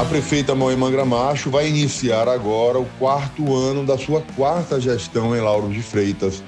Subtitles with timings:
[0.00, 5.42] A prefeita Moema Gramacho vai iniciar agora o quarto ano da sua quarta gestão em
[5.42, 6.42] Lauro de Freitas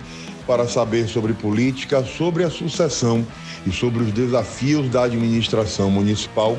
[0.46, 3.26] para saber sobre política, sobre a sucessão
[3.66, 6.56] e sobre os desafios da administração municipal.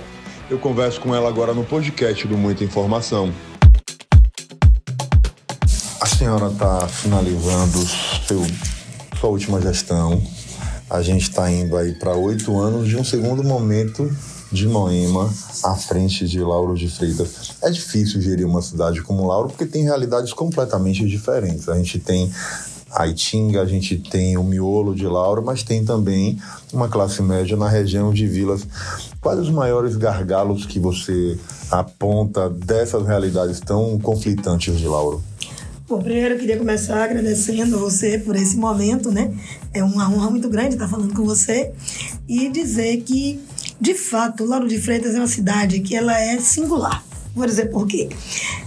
[0.52, 3.34] Eu converso com ela agora no podcast do Muita Informação.
[6.00, 7.80] A senhora está finalizando
[8.28, 8.46] seu,
[9.20, 10.22] sua última gestão.
[10.92, 14.08] A gente está indo aí para oito anos de um segundo momento
[14.54, 15.34] de Moema
[15.64, 17.54] à frente de Lauro de Freitas.
[17.62, 21.68] É difícil gerir uma cidade como Lauro porque tem realidades completamente diferentes.
[21.68, 22.32] A gente tem
[22.92, 26.40] a Itinga, a gente tem o miolo de Lauro, mas tem também
[26.72, 28.68] uma classe média na região de Vilas.
[29.20, 31.36] Quais os maiores gargalos que você
[31.72, 35.24] aponta dessas realidades tão conflitantes de Lauro?
[35.90, 39.34] Bom, primeiro eu queria começar agradecendo você por esse momento, né?
[39.74, 41.74] É uma honra muito grande estar falando com você
[42.28, 43.42] e dizer que
[43.84, 47.04] de fato, Lauro de Freitas é uma cidade que ela é singular.
[47.36, 48.08] Vou dizer por quê.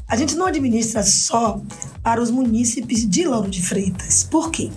[0.06, 1.58] A gente não administra só
[2.02, 4.24] para os munícipes de Lauro de Freitas.
[4.30, 4.70] Por quê?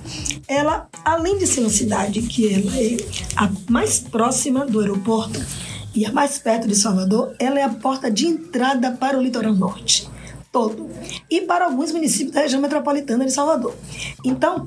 [0.47, 2.95] Ela, além de ser uma cidade que ela é
[3.36, 5.45] a mais próxima do aeroporto
[5.94, 9.53] e a mais perto de Salvador, ela é a porta de entrada para o litoral
[9.53, 10.09] norte
[10.53, 10.89] todo
[11.30, 13.75] e para alguns municípios da região metropolitana de Salvador.
[14.23, 14.66] Então,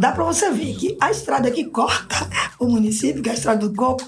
[0.00, 2.26] dá para você ver que a estrada que corta
[2.58, 4.04] o município, que é a Estrada do Coco,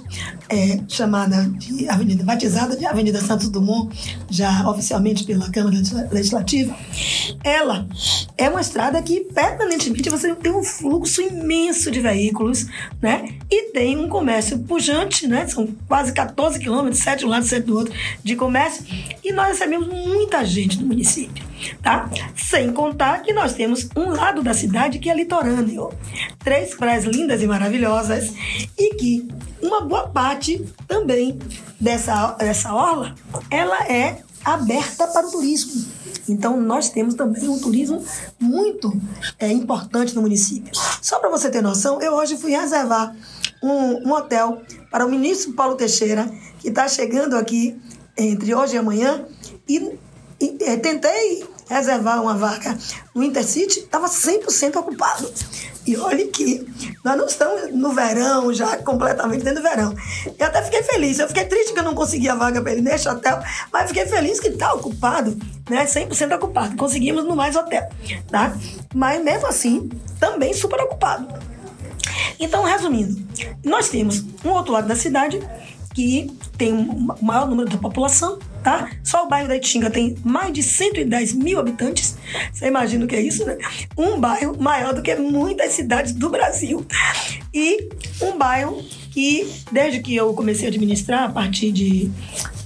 [0.49, 3.95] é chamada de Avenida Batizada de Avenida Santos Dumont,
[4.31, 5.77] já oficialmente pela Câmara
[6.11, 6.77] Legislativa,
[7.45, 7.87] ela
[8.37, 12.67] é uma estrada que permanentemente você tem um fluxo imenso de veículos,
[13.01, 13.37] né?
[13.51, 15.47] E tem um comércio pujante, né?
[15.47, 18.85] São quase 14 quilômetros, sete de um lado, sete do outro, de comércio.
[19.23, 21.45] E nós recebemos muita gente no município,
[21.83, 22.11] tá?
[22.37, 25.91] Sem contar que nós temos um lado da cidade que é litorâneo.
[26.39, 28.33] Três praias lindas e maravilhosas
[28.79, 29.29] e que
[29.61, 31.39] uma boa parte também
[31.81, 33.15] dessa, dessa orla,
[33.51, 35.85] ela é aberta para o turismo.
[36.29, 38.05] Então, nós temos também um turismo
[38.39, 38.93] muito
[39.39, 40.73] é, importante no município.
[41.01, 43.15] Só para você ter noção, eu hoje fui reservar
[43.63, 47.81] um, um hotel para o ministro Paulo Teixeira, que está chegando aqui
[48.17, 49.25] entre hoje e amanhã,
[49.69, 49.99] e,
[50.49, 52.77] tentei reservar uma vaga
[53.15, 55.33] no Intercity, estava 100% ocupado.
[55.85, 56.65] E olhe que
[57.05, 59.95] nós não estamos no verão, já completamente dentro do verão.
[60.39, 61.19] Eu até fiquei feliz.
[61.19, 63.43] Eu fiquei triste que eu não consegui a vaga para ele neste hotel,
[63.73, 65.37] mas fiquei feliz que está ocupado,
[65.69, 65.85] né?
[65.85, 66.77] 100% ocupado.
[66.77, 67.89] Conseguimos no mais hotel,
[68.31, 68.57] tá?
[68.95, 69.89] Mas mesmo assim,
[70.21, 71.27] também super ocupado.
[72.39, 73.21] Então, resumindo,
[73.65, 75.41] nós temos um outro lado da cidade
[75.95, 78.91] que tem um maior número da população, tá?
[79.03, 82.17] Só o bairro da Itinga tem mais de 110 mil habitantes.
[82.53, 83.59] Você imagina o que é isso, né?
[83.97, 86.87] Um bairro maior do que muitas cidades do Brasil.
[87.53, 87.89] E
[88.21, 92.11] um bairro que, desde que eu comecei a administrar, a partir de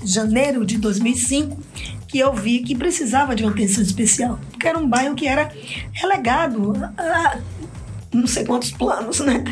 [0.05, 1.61] janeiro de 2005,
[2.07, 4.39] que eu vi que precisava de uma atenção especial.
[4.51, 5.51] Porque era um bairro que era
[5.93, 7.39] relegado a
[8.13, 9.45] não sei quantos planos, né?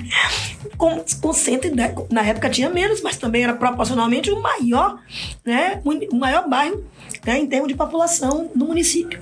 [0.77, 4.99] Com, com 110, na época tinha menos, mas também era proporcionalmente o maior,
[5.45, 5.81] né?
[5.85, 6.85] O maior bairro
[7.27, 7.39] né?
[7.39, 9.21] em termos de população do município.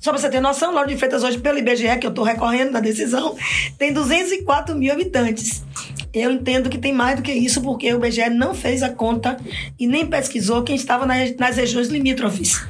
[0.00, 2.70] Só para você ter noção, Lauro de Freitas hoje, pelo IBGE, que eu estou recorrendo
[2.70, 3.36] na decisão,
[3.76, 5.64] tem 204 mil habitantes.
[6.14, 9.36] Eu entendo que tem mais do que isso, porque o IBGE não fez a conta
[9.78, 12.64] e nem pesquisou quem estava nas, nas regiões limítrofes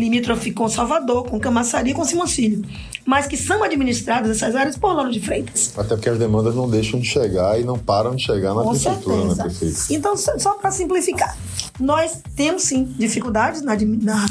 [0.00, 2.64] limítrofe com Salvador, com Camaçari, com Filho,
[3.04, 5.72] mas que são administradas essas áreas por Lauro de Freitas.
[5.76, 8.70] Até porque as demandas não deixam de chegar e não param de chegar na com
[8.70, 9.78] prefeitura, né, prefeito?
[9.90, 11.36] Então, só para simplificar,
[11.78, 14.26] nós temos sim dificuldades na, na,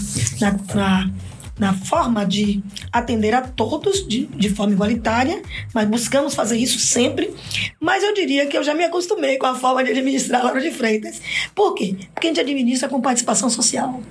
[0.75, 1.11] na,
[1.59, 5.41] na forma de atender a todos de, de forma igualitária,
[5.73, 7.33] mas buscamos fazer isso sempre.
[7.79, 10.71] Mas eu diria que eu já me acostumei com a forma de administrar Lauro de
[10.71, 11.21] Freitas.
[11.53, 11.95] Por quê?
[12.13, 14.01] Porque a gente administra com participação social.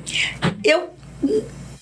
[0.62, 0.90] Eu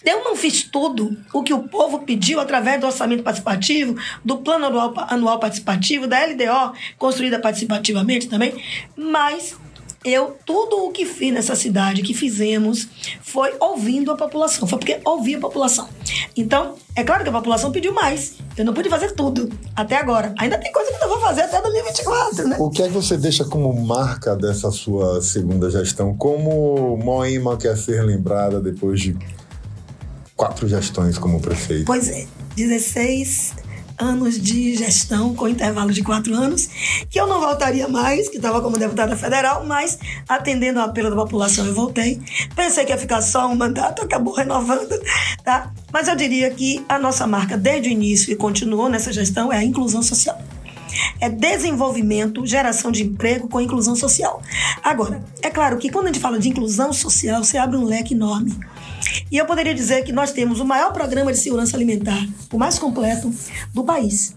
[0.05, 4.67] eu não fiz tudo o que o povo pediu através do orçamento participativo, do plano
[4.67, 8.55] anual, anual participativo, da LDO, construída participativamente também,
[8.97, 9.57] mas
[10.07, 12.89] eu, tudo o que fiz nessa cidade, que fizemos,
[13.21, 15.89] foi ouvindo a população, foi porque ouvi a população.
[16.37, 18.35] Então, é claro que a população pediu mais.
[18.57, 20.33] Eu não pude fazer tudo até agora.
[20.39, 22.57] Ainda tem coisa que eu vou fazer até 2024, né?
[22.61, 26.17] O que é que você deixa como marca dessa sua segunda gestão?
[26.17, 29.17] Como Moima quer ser lembrada depois de
[30.37, 31.87] quatro gestões como prefeito?
[31.87, 33.66] Pois é, 16
[33.99, 36.69] anos de gestão, com intervalo de quatro anos,
[37.09, 39.99] que eu não voltaria mais, que estava como deputada federal, mas
[40.29, 42.21] atendendo ao apelo da população eu voltei.
[42.55, 45.01] Pensei que ia ficar só um mandato, acabou renovando,
[45.45, 45.73] tá?
[45.93, 49.59] Mas eu diria que a nossa marca, desde o início e continuou nessa gestão, é
[49.59, 50.39] a inclusão social.
[51.21, 54.41] É desenvolvimento, geração de emprego com inclusão social.
[54.83, 58.15] Agora, é claro que quando a gente fala de inclusão social, você abre um leque
[58.15, 58.57] enorme.
[59.31, 62.79] E eu poderia dizer que nós temos o maior programa de segurança alimentar, o mais
[62.79, 63.33] completo
[63.73, 64.35] do país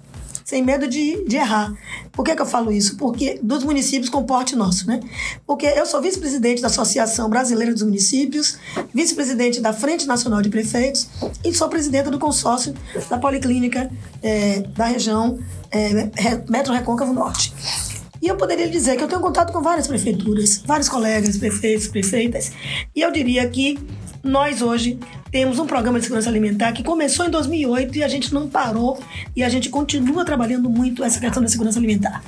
[0.50, 1.71] sem medo de, de errar.
[2.12, 2.98] Por que, que eu falo isso?
[2.98, 5.00] Porque dos municípios com porte nosso, né?
[5.45, 8.57] Porque eu sou vice-presidente da Associação Brasileira dos Municípios,
[8.92, 11.07] vice-presidente da Frente Nacional de Prefeitos
[11.45, 12.74] e sou presidenta do consórcio
[13.07, 13.92] da Policlínica
[14.24, 15.38] é, da região
[15.69, 16.10] é,
[16.50, 17.54] Metro Recôncavo Norte.
[18.21, 22.51] E eu poderia dizer que eu tenho contato com várias prefeituras, vários colegas, prefeitos, prefeitas,
[22.95, 23.80] e eu diria que
[24.24, 25.00] nós hoje
[25.31, 29.00] temos um programa de segurança alimentar que começou em 2008 e a gente não parou
[29.36, 32.21] e a gente continua trabalhando muito essa questão da segurança alimentar.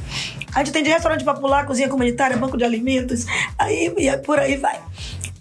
[0.54, 3.26] A gente tem de restaurante popular, cozinha comunitária, banco de alimentos,
[3.58, 4.80] aí e por aí vai.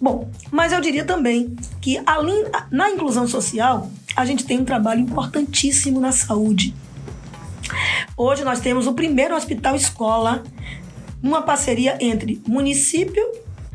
[0.01, 5.01] Bom, mas eu diria também que além, na inclusão social, a gente tem um trabalho
[5.01, 6.73] importantíssimo na saúde.
[8.15, 10.43] Hoje nós temos o primeiro hospital escola
[11.21, 13.23] numa parceria entre município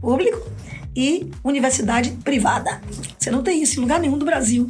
[0.00, 0.50] público
[0.94, 2.80] e universidade privada.
[3.18, 4.68] Você não tem isso em lugar nenhum do Brasil.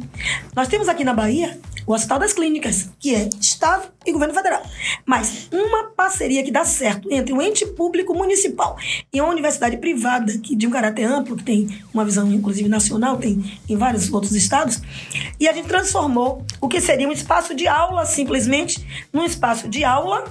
[0.55, 4.61] Nós temos aqui na Bahia o Hospital das Clínicas, que é Estado e Governo Federal.
[5.05, 8.77] Mas uma parceria que dá certo entre um ente público municipal
[9.11, 13.17] e uma universidade privada, que de um caráter amplo, que tem uma visão inclusive nacional,
[13.17, 14.81] tem em vários outros estados,
[15.39, 19.85] e a gente transformou o que seria um espaço de aula simplesmente num espaço de
[19.85, 20.25] aula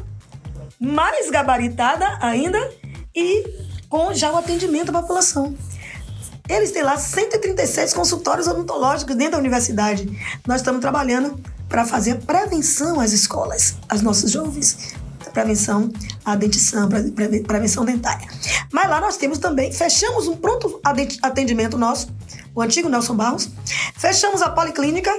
[0.78, 2.58] mais gabaritada ainda
[3.14, 3.44] e
[3.88, 5.54] com já o atendimento à população.
[6.48, 10.08] Eles têm lá 136 consultórios odontológicos dentro da universidade.
[10.46, 11.38] Nós estamos trabalhando
[11.68, 14.94] para fazer prevenção às escolas, aos nossos jovens.
[15.32, 15.92] Prevenção
[16.24, 16.88] à dentição,
[17.46, 18.26] prevenção dentária.
[18.72, 20.80] Mas lá nós temos também, fechamos um pronto
[21.22, 22.08] atendimento nosso,
[22.54, 23.50] o antigo Nelson Barros,
[23.98, 25.12] fechamos a policlínica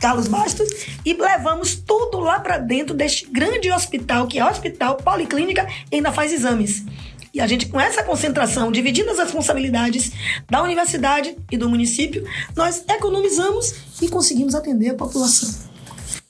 [0.00, 0.68] Carlos Bastos
[1.04, 6.10] e levamos tudo lá para dentro deste grande hospital, que é Hospital Policlínica, e ainda
[6.10, 6.84] faz exames.
[7.32, 10.12] E a gente, com essa concentração, dividindo as responsabilidades
[10.48, 12.24] da universidade e do município,
[12.56, 15.48] nós economizamos e conseguimos atender a população.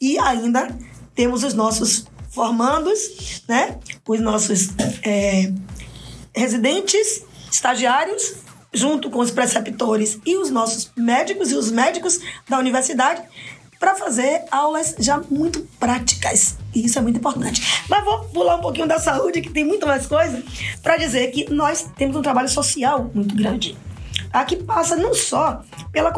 [0.01, 0.69] E ainda
[1.15, 3.79] temos os nossos formandos, né?
[4.07, 4.69] os nossos
[5.03, 5.53] é,
[6.35, 8.35] residentes, estagiários,
[8.73, 13.23] junto com os preceptores e os nossos médicos e os médicos da universidade,
[13.81, 16.59] para fazer aulas já muito práticas.
[16.75, 17.83] E isso é muito importante.
[17.89, 20.43] Mas vou pular um pouquinho da saúde, que tem muito mais coisa,
[20.83, 23.77] para dizer que nós temos um trabalho social muito grande.
[24.31, 26.13] Aqui passa não só pela,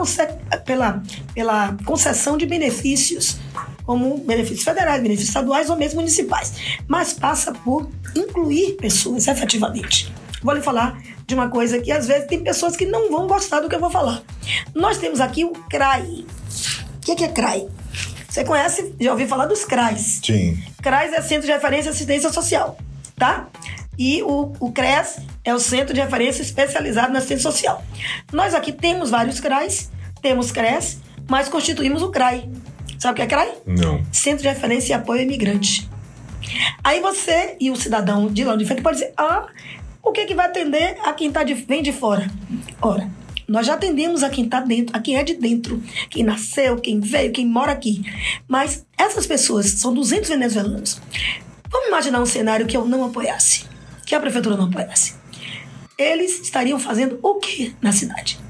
[0.67, 1.03] pela,
[1.35, 3.39] pela concessão de benefícios,
[3.85, 6.55] como benefícios federais, benefícios estaduais ou mesmo municipais,
[6.89, 10.13] mas passa por incluir pessoas efetivamente.
[10.43, 13.61] Vou lhe falar de uma coisa que às vezes tem pessoas que não vão gostar
[13.61, 14.23] do que eu vou falar.
[14.75, 16.27] Nós temos aqui o CRAI,
[17.03, 17.67] o que, que é CRAI?
[18.29, 20.21] Você conhece, já ouviu falar dos CRAs?
[20.25, 20.63] Sim.
[20.81, 22.79] CRAs é Centro de Referência e Assistência Social,
[23.17, 23.49] tá?
[23.99, 27.85] E o, o CRES é o Centro de Referência Especializado na Assistência Social.
[28.33, 29.91] Nós aqui temos vários CRAs,
[30.23, 32.49] temos CRES, mas constituímos o CRAI.
[32.99, 33.53] Sabe o que é CRAI?
[33.67, 34.01] Não.
[34.13, 35.91] Centro de Referência e Apoio ao Imigrante.
[36.83, 39.47] Aí você e o cidadão de lá de frente pode dizer, ah,
[40.03, 42.31] o que, que vai atender a quem tá de, vem de fora?
[42.81, 43.11] Ora,
[43.53, 47.01] nós já atendemos a quem está dentro, a quem é de dentro, quem nasceu, quem
[47.01, 48.03] veio, quem mora aqui.
[48.49, 50.99] Mas essas pessoas, são 200 venezuelanos.
[51.71, 53.67] Vamos imaginar um cenário que eu não apoiasse,
[54.07, 55.17] que a prefeitura não apoiasse.
[55.99, 58.41] Eles estariam fazendo o que na cidade?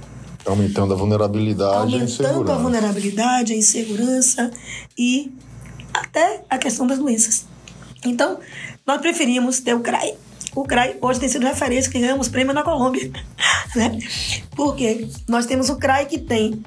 [0.47, 4.53] Aumentando a vulnerabilidade Aumentando a, a vulnerabilidade, a insegurança
[4.97, 5.33] e
[5.93, 7.45] até a questão das doenças.
[8.05, 8.39] Então,
[8.87, 10.15] nós preferimos ter o CRAI,
[10.55, 13.11] o CRAI hoje tem sido referência que ganhamos prêmio na Colômbia.
[13.75, 13.99] Né?
[14.55, 16.63] Porque nós temos o CRAI que tem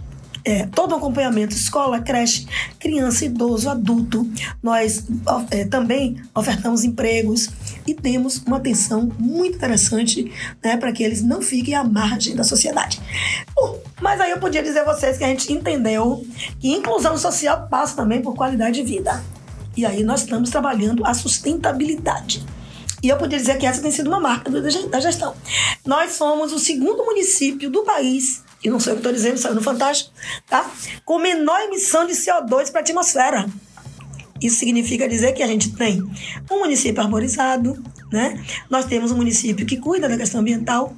[0.46, 2.48] é, todo o acompanhamento, escola, creche,
[2.80, 4.28] criança, idoso, adulto.
[4.62, 5.06] Nós
[5.50, 7.50] é, também ofertamos empregos
[7.86, 10.32] e temos uma atenção muito interessante
[10.64, 13.02] né, para que eles não fiquem à margem da sociedade.
[14.00, 16.26] Mas aí eu podia dizer a vocês que a gente entendeu
[16.60, 19.24] que inclusão social passa também por qualidade de vida.
[19.76, 22.46] E aí nós estamos trabalhando a sustentabilidade.
[23.06, 25.36] E eu poderia dizer que essa tem sido uma marca da gestão.
[25.86, 29.54] Nós somos o segundo município do país, e não sei o que estou dizendo, saiu
[29.54, 30.12] no Fantástico,
[30.50, 30.68] tá?
[31.06, 33.46] com menor emissão de CO2 para a atmosfera.
[34.42, 36.02] Isso significa dizer que a gente tem
[36.50, 37.78] um município arborizado,
[38.12, 38.44] né?
[38.72, 40.96] nós temos um município que cuida da questão ambiental,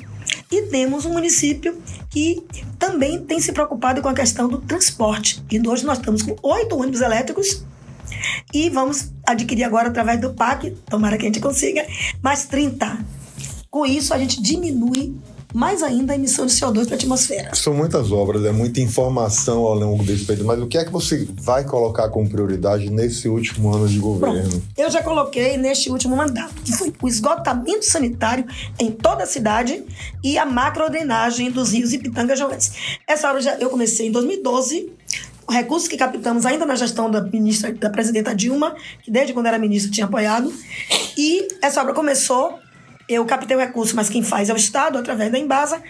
[0.49, 1.77] e temos um município
[2.09, 2.41] que
[2.79, 5.43] também tem se preocupado com a questão do transporte.
[5.51, 7.65] E hoje nós estamos com oito ônibus elétricos
[8.53, 11.85] e vamos adquirir agora através do PAC, tomara que a gente consiga,
[12.21, 12.97] mais 30.
[13.69, 15.15] Com isso, a gente diminui
[15.53, 17.55] mais ainda a emissão de CO2 para a atmosfera.
[17.55, 20.91] São muitas obras, é muita informação ao longo desse período, mas o que é que
[20.91, 24.49] você vai colocar como prioridade nesse último ano de governo?
[24.49, 28.45] Pronto, eu já coloquei neste último mandato, que foi o esgotamento sanitário
[28.79, 29.83] em toda a cidade
[30.23, 32.39] e a macrodrenagem dos rios e pitangas.
[33.07, 34.91] Essa obra já, eu comecei em 2012,
[35.49, 39.57] recursos que captamos ainda na gestão da ministra, da presidenta Dilma, que desde quando era
[39.57, 40.53] ministra tinha apoiado.
[41.17, 42.59] E essa obra começou
[43.07, 45.81] eu captei o recurso, mas quem faz é o Estado, através da Embasa.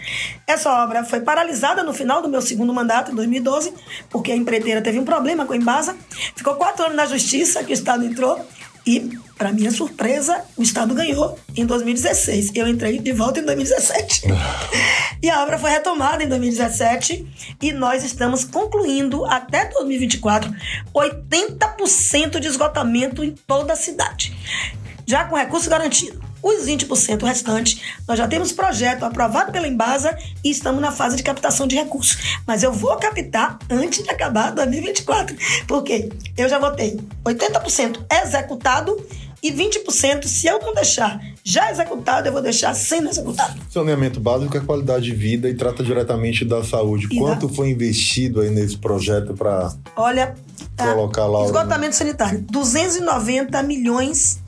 [0.46, 3.72] Essa obra foi paralisada no final do meu segundo mandato, em 2012,
[4.08, 5.96] porque a empreiteira teve um problema com a Embasa.
[6.36, 8.40] Ficou quatro anos na Justiça, que o Estado entrou.
[8.86, 12.52] E, para minha surpresa, o Estado ganhou em 2016.
[12.54, 14.22] Eu entrei de volta em 2017.
[15.22, 17.56] e a obra foi retomada em 2017.
[17.60, 20.54] E nós estamos concluindo, até 2024,
[20.94, 24.36] 80% de esgotamento em toda a cidade.
[25.06, 26.28] Já com recurso garantido.
[26.40, 31.22] Os 20% restantes, nós já temos projeto aprovado pela Embasa e estamos na fase de
[31.24, 32.38] captação de recursos.
[32.46, 38.96] Mas eu vou captar antes de acabar 2024, porque eu já vou ter 80% executado
[39.42, 43.60] e 20%, se eu não deixar já executado, eu vou deixar sendo executado.
[43.70, 47.08] Saneamento básico é qualidade de vida e trata diretamente da saúde.
[47.10, 47.54] E Quanto da...
[47.54, 50.34] foi investido aí nesse projeto para Olha,
[50.76, 54.40] colocar lá esgotamento sanitário, 290 milhões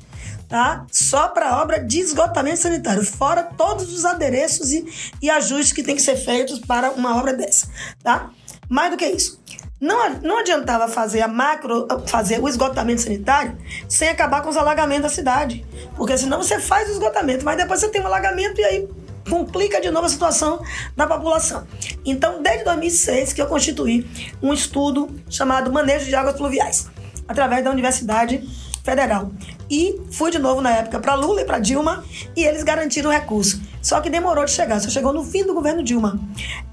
[0.51, 0.85] tá?
[0.91, 4.85] Só para obra de esgotamento sanitário, fora todos os adereços e,
[5.23, 7.69] e ajustes que tem que ser feitos para uma obra dessa,
[8.03, 8.31] tá?
[8.69, 9.41] Mais do que isso,
[9.81, 13.57] não, não adiantava fazer a macro, fazer o esgotamento sanitário
[13.89, 15.65] sem acabar com os alagamentos da cidade.
[15.97, 18.89] Porque senão você faz o esgotamento, mas depois você tem um alagamento e aí
[19.29, 20.63] complica de novo a situação
[20.97, 21.67] da população.
[22.05, 24.07] Então, desde 2006 que eu constituí
[24.43, 26.89] um estudo chamado Manejo de Águas Pluviais,
[27.27, 28.47] através da Universidade
[28.85, 29.31] Federal.
[29.71, 32.05] E fui de novo na época para Lula e para Dilma
[32.37, 33.61] e eles garantiram o recurso.
[33.81, 36.21] Só que demorou de chegar, só chegou no fim do governo Dilma.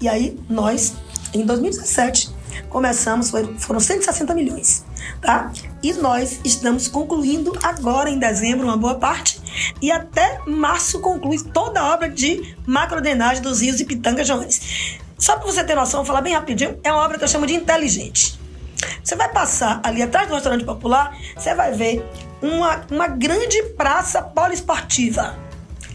[0.00, 0.94] E aí nós,
[1.32, 2.37] em 2017,
[2.68, 4.84] começamos, foram 160 milhões,
[5.20, 5.52] tá?
[5.82, 9.40] E nós estamos concluindo agora em dezembro uma boa parte
[9.80, 14.98] e até março conclui toda a obra de macrodenagem dos rios de Pitanga Jones.
[15.18, 17.46] Só para você ter noção, vou falar bem rapidinho, é uma obra que eu chamo
[17.46, 18.38] de inteligente.
[19.02, 22.04] Você vai passar ali atrás do restaurante popular, você vai ver
[22.40, 25.36] uma, uma grande praça poliesportiva.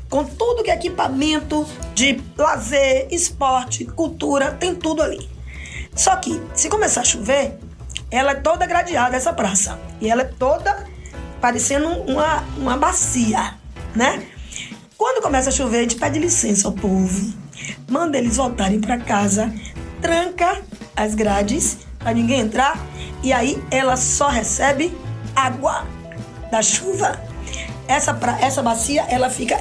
[0.10, 1.66] Com tudo que é equipamento
[1.96, 5.33] de lazer, esporte, cultura, tem tudo ali.
[5.96, 7.58] Só que, se começar a chover,
[8.10, 9.80] ela é toda gradeada, essa praça.
[10.00, 10.86] E ela é toda
[11.42, 13.56] parecendo uma, uma bacia,
[13.96, 14.26] né?
[14.98, 17.34] Quando começa a chover, a gente pede licença ao povo,
[17.90, 19.54] manda eles voltarem para casa,
[20.02, 20.62] tranca
[20.96, 22.80] as grades para ninguém entrar
[23.22, 24.96] e aí ela só recebe
[25.36, 25.86] água
[26.52, 27.20] da chuva.
[27.88, 29.60] Essa, pra, essa bacia ela fica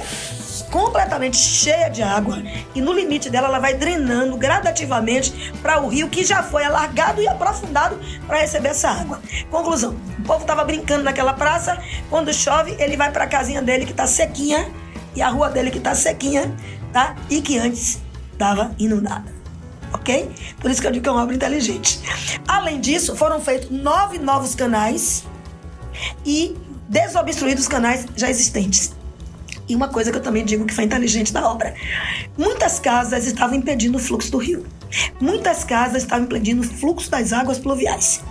[0.73, 2.41] completamente cheia de água
[2.73, 7.21] e no limite dela ela vai drenando gradativamente para o rio que já foi alargado
[7.21, 9.21] e aprofundado para receber essa água.
[9.51, 11.77] Conclusão: o povo estava brincando naquela praça,
[12.09, 14.67] quando chove ele vai para a casinha dele que está sequinha
[15.15, 16.51] e a rua dele que está sequinha,
[16.91, 17.15] tá?
[17.29, 18.01] E que antes
[18.31, 19.31] estava inundada
[19.93, 20.31] ok?
[20.59, 22.01] Por isso que eu digo que é uma obra inteligente.
[22.47, 25.23] Além disso, foram feitos nove novos canais
[26.25, 26.57] e
[26.89, 29.02] desobstruídos canais já existentes.
[29.67, 31.73] E uma coisa que eu também digo que foi inteligente da obra:
[32.37, 34.65] muitas casas estavam impedindo o fluxo do rio.
[35.19, 38.21] Muitas casas estavam impedindo o fluxo das águas pluviais.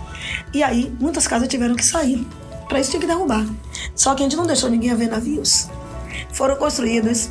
[0.53, 2.25] E aí, muitas casas tiveram que sair.
[2.69, 3.45] Para isso tinha que derrubar.
[3.95, 5.69] Só que a gente não deixou ninguém ver navios.
[6.31, 7.29] Foram construídos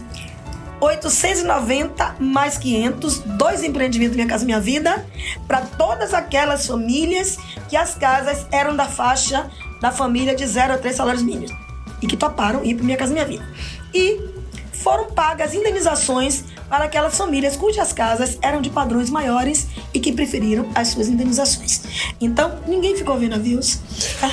[0.81, 5.07] 890 mais 500, dois empreendimentos Minha Casa Minha Vida,
[5.47, 9.49] para todas aquelas famílias que as casas eram da faixa
[9.81, 11.53] da família de 0 a 3 salários mínimos
[12.01, 13.47] e que toparam ir para Minha Casa Minha Vida.
[13.95, 14.21] E
[14.73, 20.67] foram pagas indenizações para aquelas famílias cujas casas eram de padrões maiores e que preferiram
[20.75, 21.83] as suas indenizações.
[22.21, 23.79] Então, ninguém ficou vendo navios.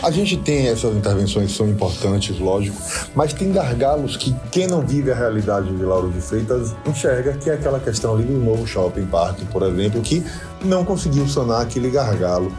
[0.01, 2.81] A gente tem essas intervenções são importantes, lógico,
[3.13, 7.49] mas tem gargalos que quem não vive a realidade de Lauro de Freitas enxerga que
[7.49, 10.23] é aquela questão ali do novo shopping park, por exemplo, que
[10.63, 12.51] não conseguiu sanar aquele gargalo.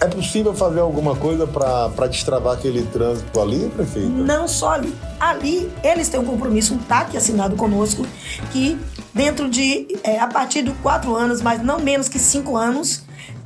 [0.00, 4.08] É possível fazer alguma coisa para destravar aquele trânsito ali, prefeito?
[4.08, 4.94] Não só ali.
[5.18, 8.06] Ali, eles têm um compromisso, um TAC assinado conosco,
[8.50, 8.80] que
[9.12, 13.02] dentro de, é, a partir de quatro anos, mas não menos que cinco anos,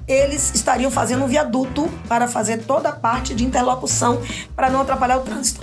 [0.06, 4.22] eles estariam fazendo um viaduto para fazer toda a parte de interlocução
[4.54, 5.60] para não atrapalhar o trânsito.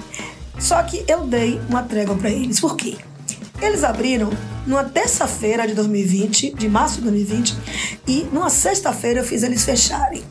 [0.59, 2.59] Só que eu dei uma trégua para eles.
[2.59, 2.97] Por quê?
[3.61, 4.29] Eles abriram
[4.65, 7.55] numa terça-feira de 2020, de março de 2020,
[8.07, 10.23] e numa sexta-feira eu fiz eles fecharem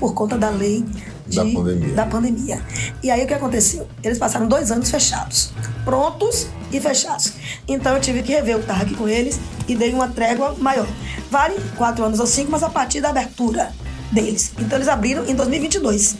[0.00, 0.84] por conta da lei
[1.26, 1.94] de, da, pandemia.
[1.94, 2.62] da pandemia.
[3.02, 3.86] E aí o que aconteceu?
[4.02, 5.52] Eles passaram dois anos fechados,
[5.84, 7.32] prontos e fechasse.
[7.66, 9.38] Então eu tive que rever o TARC com eles
[9.68, 10.86] e dei uma trégua maior.
[11.30, 13.72] Vale quatro anos ou cinco, mas a partir da abertura
[14.12, 14.52] deles.
[14.58, 16.16] Então eles abriram em 2022.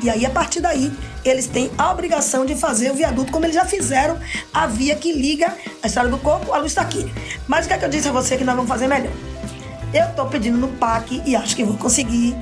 [0.00, 0.92] E aí, a partir daí,
[1.28, 4.18] eles têm a obrigação de fazer o viaduto, como eles já fizeram
[4.52, 7.12] a via que liga a Estrada do Corpo, a luz está aqui.
[7.46, 9.12] Mas o que, é que eu disse a você que nós vamos fazer melhor?
[9.92, 12.36] Eu estou pedindo no PAC, e acho que vou conseguir,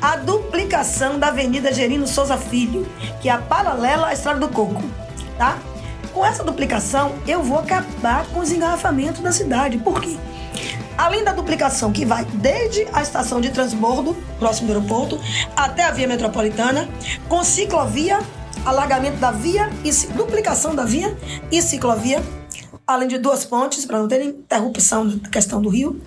[0.00, 2.86] a duplicação da Avenida Gerino Souza Filho,
[3.20, 4.82] que é a paralela à Estrada do Coco,
[5.38, 5.58] tá?
[6.12, 9.78] Com essa duplicação, eu vou acabar com os engarrafamentos da cidade.
[9.78, 10.16] Por quê?
[10.96, 15.18] Além da duplicação que vai desde a estação de transbordo, próximo do aeroporto,
[15.56, 16.88] até a via metropolitana,
[17.28, 18.20] com ciclovia,
[18.64, 21.16] alagamento da via e duplicação da via
[21.50, 22.22] e ciclovia,
[22.86, 26.00] além de duas pontes para não ter interrupção da questão do rio.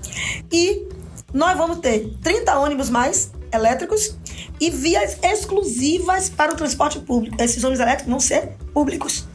[0.51, 0.88] E
[1.34, 4.15] nós vamos ter 30 ônibus mais elétricos
[4.60, 7.36] e vias exclusivas para o transporte público.
[7.41, 9.26] Esses ônibus elétricos vão ser públicos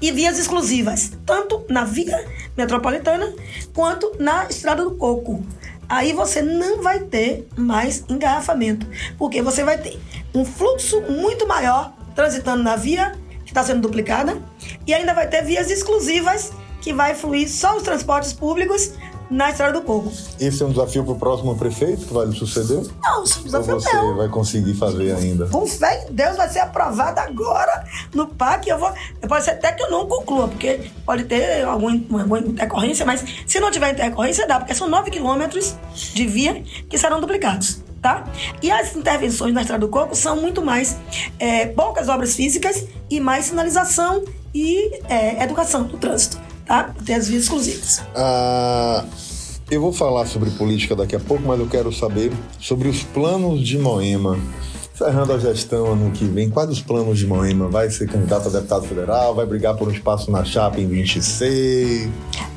[0.00, 2.24] e vias exclusivas, tanto na via
[2.56, 3.32] metropolitana
[3.74, 5.44] quanto na Estrada do Coco.
[5.88, 8.86] Aí você não vai ter mais engarrafamento,
[9.16, 9.98] porque você vai ter
[10.34, 13.12] um fluxo muito maior transitando na via
[13.44, 14.40] que está sendo duplicada
[14.86, 16.52] e ainda vai ter vias exclusivas
[16.82, 18.92] que vai fluir só os transportes públicos
[19.30, 20.10] na Estrada do Coco.
[20.40, 22.82] Esse é um desafio para o próximo prefeito que vai lhe suceder?
[23.02, 24.16] Não, isso é um desafio Ou você meu.
[24.16, 25.46] vai conseguir fazer ainda?
[25.46, 28.68] Com fé em Deus vai ser aprovado agora no PAC.
[28.68, 28.92] Eu vou,
[29.28, 33.60] pode ser até que eu não conclua, porque pode ter alguma, alguma intercorrência, mas se
[33.60, 37.82] não tiver intercorrência, dá, porque são 9 quilômetros de via que serão duplicados.
[38.00, 38.24] Tá?
[38.62, 40.96] E as intervenções na Estrada do Coco são muito mais
[41.36, 46.38] é, poucas obras físicas e mais sinalização e é, educação do trânsito,
[46.68, 46.94] tá?
[47.04, 48.02] Tem as vias exclusivas.
[48.14, 49.04] Ah,
[49.70, 53.66] eu vou falar sobre política daqui a pouco, mas eu quero saber sobre os planos
[53.66, 54.38] de Moema.
[54.98, 57.68] Encerrando a gestão ano que vem, quais os planos de Moema?
[57.68, 59.32] Vai ser candidato a deputado federal?
[59.32, 62.10] Vai brigar por um espaço na chapa em 26?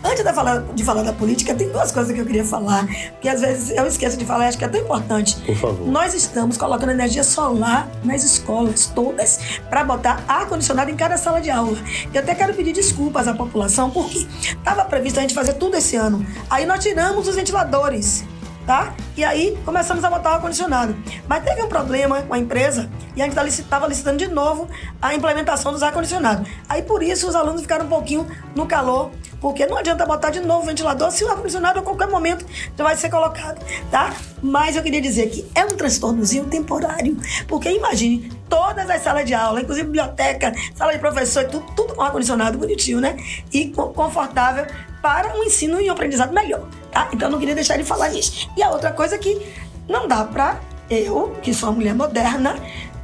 [0.04, 3.30] Antes de falar, de falar da política, tem duas coisas que eu queria falar, porque
[3.30, 5.40] às vezes eu esqueço de falar, acho que é tão importante.
[5.42, 5.88] Por favor.
[5.88, 11.52] Nós estamos colocando energia solar nas escolas todas para botar ar-condicionado em cada sala de
[11.52, 11.78] aula.
[12.12, 15.96] Eu até quero pedir desculpas à população, porque estava previsto a gente fazer tudo esse
[15.96, 16.26] ano.
[16.50, 18.24] Aí nós tiramos os ventiladores.
[18.66, 18.94] Tá?
[19.18, 20.96] E aí começamos a botar o ar-condicionado.
[21.28, 24.68] Mas teve um problema com a empresa e a gente estava licitando de novo
[25.02, 26.48] a implementação dos ar-condicionados.
[26.70, 30.40] Aí por isso os alunos ficaram um pouquinho no calor, porque não adianta botar de
[30.40, 32.46] novo o ventilador se o ar-condicionado a qualquer momento
[32.78, 34.14] já vai ser colocado, tá?
[34.42, 39.34] Mas eu queria dizer que é um transtornozinho temporário, porque imagine todas as salas de
[39.34, 43.18] aula, inclusive biblioteca, sala de professor, tudo, tudo com ar-condicionado bonitinho, né?
[43.52, 44.66] E confortável
[45.02, 47.10] para um ensino e um aprendizado melhor, tá?
[47.14, 48.50] Então eu não queria deixar de falar nisso.
[48.56, 49.40] E a outra coisa que
[49.88, 50.60] não dá para
[50.90, 52.56] eu, que sou uma mulher moderna,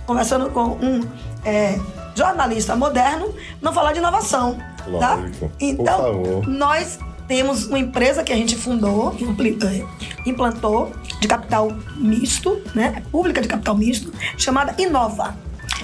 [0.05, 1.01] conversando com um
[1.43, 1.79] é,
[2.15, 4.57] jornalista moderno, não falar de inovação,
[4.99, 5.15] tá?
[5.15, 5.51] Lógico.
[5.59, 6.47] Então, Por favor.
[6.47, 9.83] nós temos uma empresa que a gente fundou, eh,
[10.25, 13.03] implantou, de capital misto, né?
[13.11, 15.35] Pública de capital misto, chamada Inova,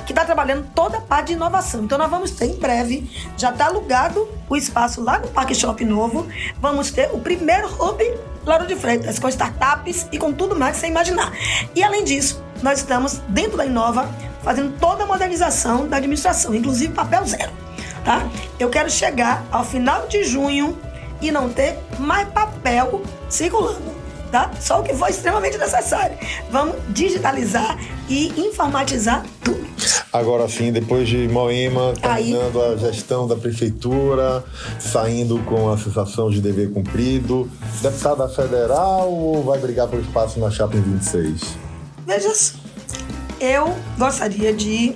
[0.05, 1.83] que está trabalhando toda a parte de inovação.
[1.83, 5.83] Então, nós vamos ter em breve, já está alugado o espaço lá no Parque Shop
[5.85, 6.27] Novo,
[6.59, 8.03] vamos ter o primeiro hub
[8.45, 11.31] Lauro de Freitas, com startups e com tudo mais que você imaginar.
[11.73, 14.09] E além disso, nós estamos dentro da Inova
[14.43, 17.63] fazendo toda a modernização da administração, inclusive papel zero
[18.03, 18.27] tá?
[18.59, 20.77] Eu quero chegar ao final de junho
[21.21, 23.91] e não ter mais papel circulando,
[24.31, 24.51] tá?
[24.59, 26.17] Só o que for extremamente necessário.
[26.49, 27.77] Vamos digitalizar
[28.09, 29.62] e informatizar tudo.
[30.11, 34.43] Agora sim, depois de Moema, Aí- terminando a gestão da prefeitura,
[34.79, 37.49] saindo com a sensação de dever cumprido,
[37.81, 41.41] deputada federal ou vai brigar por espaço na chapa em 26?
[42.05, 42.53] Veja só,
[43.39, 44.93] eu gostaria de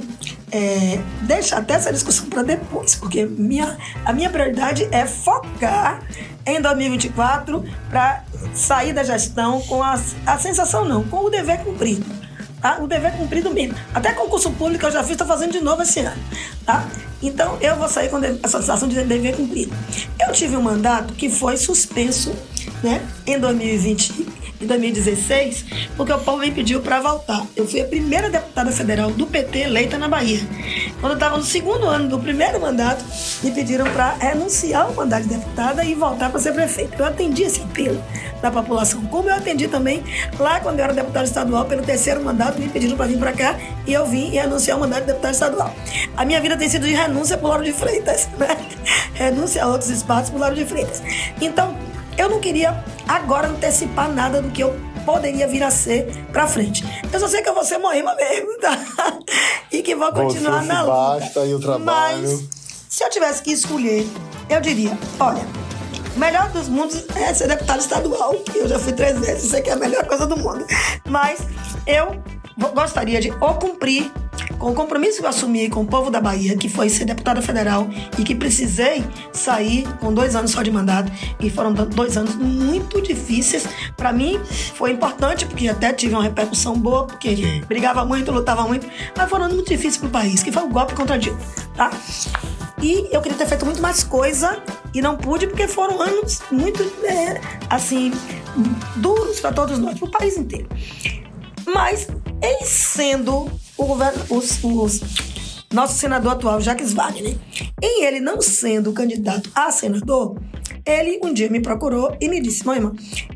[0.52, 6.02] é, deixar até essa discussão para depois, porque minha, a minha prioridade é focar
[6.46, 8.24] em 2024 para
[8.54, 12.06] sair da gestão com a, a sensação, não, com o dever cumprido.
[12.62, 12.80] Tá?
[12.82, 13.76] O dever cumprido mesmo.
[13.94, 16.22] Até concurso público eu já fiz, estou fazendo de novo esse ano.
[16.66, 16.88] Tá?
[17.22, 19.74] Então eu vou sair com essa sensação de dever cumprido.
[20.20, 22.36] Eu tive um mandato que foi suspenso
[22.84, 25.66] né, em 2020 em 2016,
[25.96, 27.46] porque o povo me pediu para voltar.
[27.56, 30.40] Eu fui a primeira deputada federal do PT eleita na Bahia.
[31.00, 33.04] Quando eu estava no segundo ano do primeiro mandato,
[33.44, 36.96] me pediram para renunciar ao mandato de deputada e voltar para ser prefeita.
[36.98, 38.02] Eu atendi esse apelo
[38.42, 40.04] da população, como eu atendi também
[40.40, 43.56] lá quando eu era deputada estadual pelo terceiro mandato, me pediram para vir para cá
[43.86, 45.74] e eu vim e renunciar ao mandato de deputada estadual.
[46.16, 48.58] A minha vida tem sido de renúncia por Lauro de Freitas, né?
[49.14, 51.02] renúncia a outros espaços por Lauro de Freitas.
[51.42, 51.76] Então,
[52.18, 54.76] eu não queria agora antecipar nada do que eu
[55.08, 56.84] poderia vir a ser pra frente.
[57.14, 58.78] Eu só sei que eu vou ser Moema mesmo, tá?
[59.72, 60.94] E que vou continuar Você na luta.
[60.94, 62.22] basta e o trabalho.
[62.22, 62.50] Mas
[62.90, 64.08] se eu tivesse que escolher,
[64.50, 65.46] eu diria: olha,
[66.16, 68.34] o melhor dos mundos é ser deputado estadual.
[68.56, 70.66] Eu já fui três vezes, sei que é a melhor coisa do mundo.
[71.06, 71.40] Mas
[71.86, 72.22] eu
[72.74, 74.12] gostaria de ou cumprir
[74.58, 77.42] com o compromisso que eu assumi com o povo da Bahia, que foi ser deputada
[77.42, 82.36] federal e que precisei sair com dois anos só de mandato, e foram dois anos
[82.36, 83.68] muito difíceis.
[83.96, 84.40] Para mim,
[84.74, 87.62] foi importante, porque até tive uma repercussão boa, porque Sim.
[87.68, 90.66] brigava muito, lutava muito, mas foram anos muito difíceis para o país, que foi o
[90.66, 91.40] um golpe contra a Dilma,
[91.76, 91.92] tá?
[92.82, 94.62] E eu queria ter feito muito mais coisa
[94.94, 98.12] e não pude porque foram anos muito, é, assim,
[98.98, 100.68] duros para todos nós, para o país inteiro.
[101.68, 102.08] Mas,
[102.42, 105.02] em sendo o governo, os, os,
[105.72, 107.38] nosso senador atual, Jacques Wagner,
[107.82, 110.38] em ele não sendo candidato a senador,
[110.86, 112.80] ele um dia me procurou e me disse: Mãe,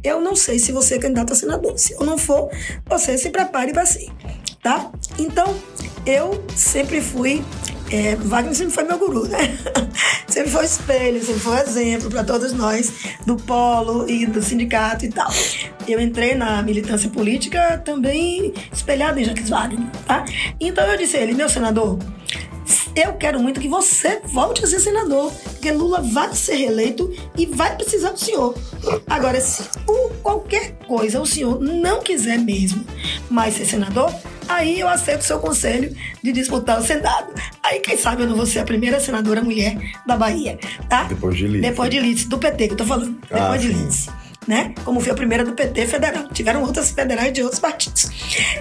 [0.01, 1.77] eu não sei se você é candidato a senador.
[1.77, 2.49] Se eu não for,
[2.85, 4.09] você se prepare para ser,
[4.63, 4.89] tá?
[5.19, 5.53] Então,
[6.05, 7.43] eu sempre fui
[7.91, 9.57] é, Wagner sempre foi meu guru, né?
[10.27, 12.91] sempre foi espelho, sempre foi exemplo para todos nós
[13.25, 15.29] do polo e do sindicato e tal.
[15.87, 20.23] Eu entrei na militância política também espelhada em Jacques Wagner, tá?
[20.59, 21.99] Então eu disse a ele, meu senador,
[22.95, 27.45] eu quero muito que você volte a ser senador, porque Lula vai ser reeleito e
[27.45, 28.55] vai precisar do senhor.
[29.07, 32.83] Agora, se por qualquer coisa o senhor não quiser mesmo
[33.29, 34.13] mais ser senador,
[34.47, 37.33] aí eu aceito o seu conselho de disputar o Senado.
[37.63, 41.03] Aí, quem sabe, eu não vou ser a primeira senadora mulher da Bahia, tá?
[41.05, 41.61] Depois de Lídice.
[41.61, 43.17] Depois de Lídice, do PT que eu tô falando.
[43.29, 44.09] Ah, Depois de Lídice
[44.47, 44.73] né?
[44.83, 46.27] Como foi a primeira do PT federal.
[46.29, 48.09] Tiveram outras federais de outros partidos.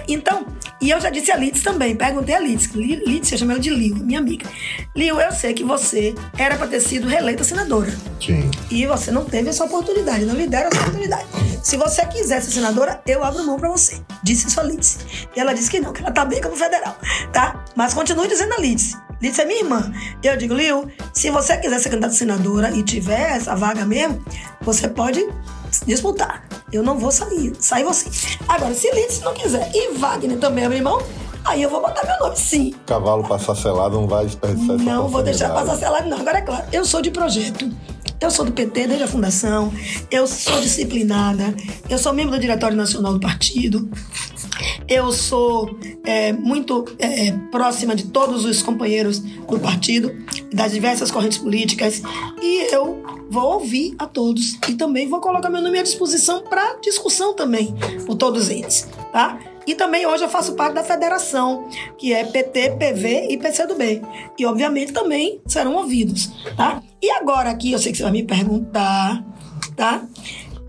[0.07, 0.45] Então,
[0.79, 3.69] e eu já disse a Lides também, perguntei a Lides, Lides, eu chamo ela de
[3.69, 4.47] Liu, minha amiga.
[4.95, 7.91] Liu, eu sei que você era para ter sido reeleita senadora.
[8.19, 8.49] Sim.
[8.69, 11.25] E você não teve essa oportunidade, não lhe deram essa oportunidade.
[11.63, 14.01] Se você quiser ser senadora, eu abro mão para você.
[14.23, 14.99] Disse isso a Lides.
[15.35, 16.97] E ela disse que não, que ela tá bem como federal,
[17.31, 17.63] tá?
[17.75, 18.97] Mas continue dizendo a Lides.
[19.21, 19.93] Lides é minha irmã.
[20.23, 24.23] Eu digo, Liu, se você quiser ser candidata senadora e tiver essa vaga mesmo,
[24.61, 25.23] você pode
[25.85, 26.47] disputar.
[26.71, 28.09] Eu não vou sair, sai você.
[28.47, 31.01] Agora, se Lídice não quiser e Wagner também abrir mão,
[31.43, 32.73] aí eu vou botar meu nome, sim.
[32.85, 36.19] Cavalo passar selado não vai desperdiçar essa Não vou deixar passar selado, não.
[36.19, 37.69] Agora, é claro, eu sou de projeto.
[38.21, 39.73] Eu sou do PT desde a fundação,
[40.11, 41.55] eu sou disciplinada,
[41.89, 43.89] eu sou membro do Diretório Nacional do Partido,
[44.91, 50.13] eu sou é, muito é, próxima de todos os companheiros do partido,
[50.51, 52.01] das diversas correntes políticas,
[52.41, 56.75] e eu vou ouvir a todos e também vou colocar meu nome à disposição para
[56.81, 57.73] discussão também
[58.05, 59.39] por todos eles, tá?
[59.65, 64.01] E também hoje eu faço parte da federação, que é PT, PV e PCdoB.
[64.37, 66.83] E obviamente também serão ouvidos, tá?
[67.01, 69.23] E agora aqui, eu sei que você vai me perguntar,
[69.77, 70.03] tá?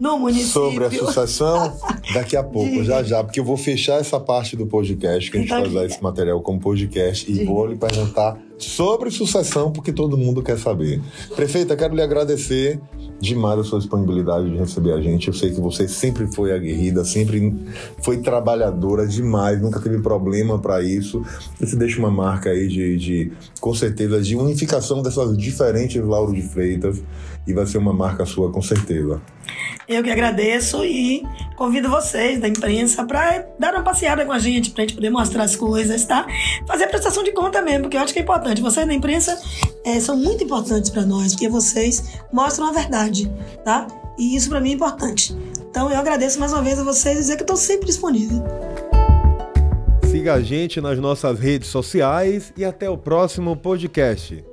[0.01, 0.53] No município.
[0.53, 1.77] Sobre a sucessão,
[2.15, 5.41] daqui a pouco, já já, porque eu vou fechar essa parte do podcast, que a
[5.41, 9.93] gente então, vai usar esse material como podcast, e vou lhe perguntar sobre sucessão, porque
[9.93, 11.01] todo mundo quer saber.
[11.35, 12.81] Prefeita, quero lhe agradecer
[13.21, 15.29] demais a sua disponibilidade de receber a gente.
[15.29, 17.55] Eu sei que você sempre foi aguerrida, sempre
[18.03, 21.23] foi trabalhadora demais, nunca teve problema para isso.
[21.61, 26.43] Você deixa uma marca aí de, de, com certeza, de unificação dessas diferentes Lauro de
[26.43, 27.03] Freitas
[27.47, 29.21] e vai ser uma marca sua, com certeza.
[29.89, 31.23] Eu que agradeço e
[31.57, 35.11] convido vocês da imprensa para dar uma passeada com a gente, para a gente poder
[35.11, 36.27] mostrar as coisas, tá?
[36.67, 38.63] Fazer prestação de conta mesmo, porque eu acho que é importante.
[38.63, 39.39] Vocês da imprensa
[39.85, 43.31] é, são muito importantes para nós, porque vocês mostram a verdade,
[43.65, 43.87] tá?
[44.19, 45.35] E isso para mim é importante.
[45.71, 48.43] Então eu agradeço mais uma vez a vocês e dizer que estou sempre disponível.
[50.11, 54.45] Siga a gente nas nossas redes sociais e até o próximo podcast.